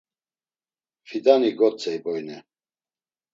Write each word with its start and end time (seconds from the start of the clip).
Fidani 1.11 1.51
gotzey 1.59 2.01
boyne. 2.07 2.41